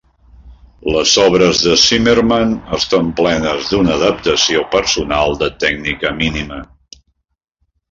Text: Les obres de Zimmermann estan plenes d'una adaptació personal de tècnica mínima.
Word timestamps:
Les 0.93 1.11
obres 1.23 1.59
de 1.65 1.75
Zimmermann 1.81 2.55
estan 2.79 3.13
plenes 3.21 3.69
d'una 3.73 3.93
adaptació 3.99 4.65
personal 4.75 5.39
de 5.45 5.53
tècnica 5.67 6.17
mínima. 6.25 6.61